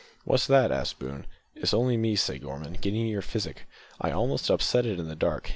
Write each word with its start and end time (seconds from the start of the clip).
"What's 0.25 0.47
that?" 0.47 0.71
asked 0.71 0.97
Boone. 0.97 1.27
"It's 1.53 1.75
only 1.75 1.95
me," 1.95 2.15
said 2.15 2.41
Gorman, 2.41 2.73
"getting 2.81 3.01
you 3.01 3.11
your 3.11 3.21
physic. 3.21 3.67
I 4.01 4.09
almost 4.09 4.49
upset 4.49 4.83
it 4.83 4.99
in 4.99 5.07
the 5.07 5.15
dark. 5.15 5.49